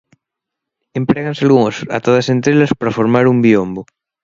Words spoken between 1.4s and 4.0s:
algunhas, atadas entre elas, para formar un biombo.